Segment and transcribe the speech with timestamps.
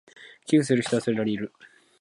[0.47, 1.53] 寄付する人はそれなりにいる